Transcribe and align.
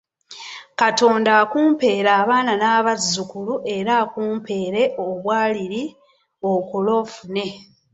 Katonda 0.79 1.31
akumpeere 1.41 2.09
abaana 2.21 2.53
n'abazzukulu 2.57 3.53
era 3.77 3.91
akumpeere 4.03 4.81
obwaliri, 5.07 5.83
okole 6.51 6.91
ofune. 7.01 7.45